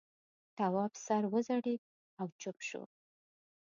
[0.57, 1.81] تواب سر وځړېد
[2.21, 2.81] او چوپ شو.